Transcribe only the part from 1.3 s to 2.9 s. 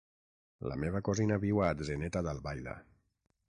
viu a Atzeneta d'Albaida.